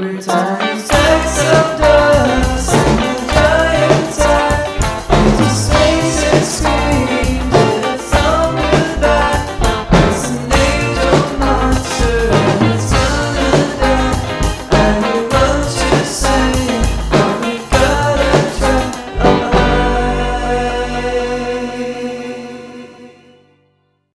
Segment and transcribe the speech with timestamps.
[0.00, 0.63] We're.